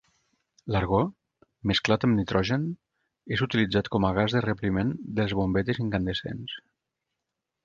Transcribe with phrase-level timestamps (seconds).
[0.75, 1.01] L'argó,
[1.71, 2.65] mesclat amb nitrogen,
[3.37, 6.61] és utilitzat com a gas de rebliment de les bombetes incandescents.